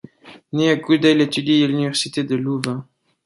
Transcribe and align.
Né 0.51 0.71
à 0.71 0.75
Gouda, 0.77 1.11
il 1.11 1.21
étudie 1.21 1.63
à 1.63 1.67
l'université 1.67 2.23
de 2.23 2.33
Louvain. 2.35 2.87